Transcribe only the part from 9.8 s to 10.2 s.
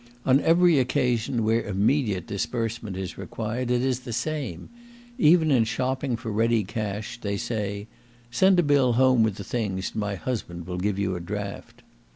and my